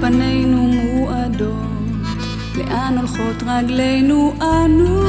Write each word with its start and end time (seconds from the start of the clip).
פנינו 0.00 0.56
מועדות, 0.56 1.52
לאן 2.56 2.98
הולכות 2.98 3.42
רגלינו 3.46 4.34
אנו? 4.40 5.02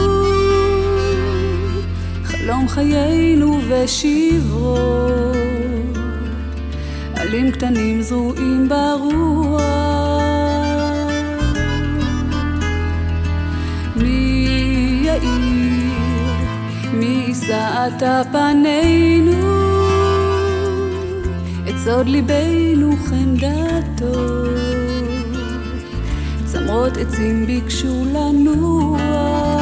חלום 2.23 2.67
חיינו 2.67 3.59
ושברו, 3.67 4.77
עלים 7.15 7.51
קטנים 7.51 8.01
זרועים 8.01 8.69
ברוח. 8.69 9.61
מי 13.95 15.01
יאיר, 15.05 15.83
מי 16.93 17.23
יישא 17.27 17.85
עתה 17.85 18.21
פנינו? 18.31 19.59
את 21.69 21.75
סוד 21.77 22.07
ליבנו 22.07 22.95
חמדתו. 23.05 24.38
צמרות 26.51 26.97
עצים 26.97 27.45
ביקשו 27.45 28.05
לנוע. 28.05 29.58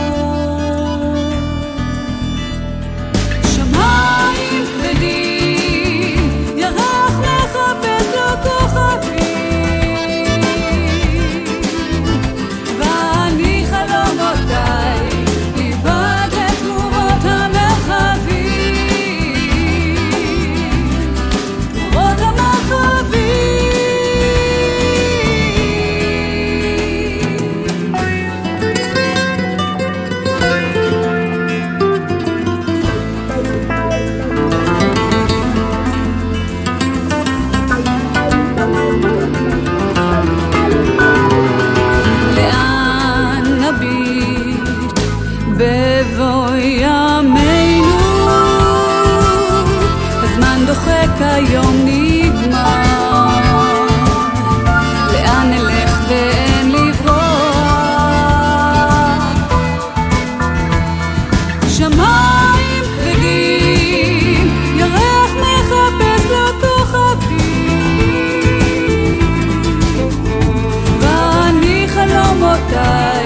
sky 72.77 73.16